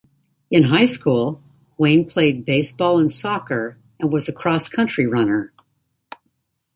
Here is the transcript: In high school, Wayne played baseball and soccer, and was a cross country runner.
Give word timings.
In 0.49 0.63
high 0.63 0.87
school, 0.87 1.43
Wayne 1.77 2.09
played 2.09 2.43
baseball 2.43 2.97
and 2.97 3.11
soccer, 3.11 3.77
and 3.99 4.11
was 4.11 4.27
a 4.27 4.33
cross 4.33 4.67
country 4.67 5.05
runner. 5.05 5.53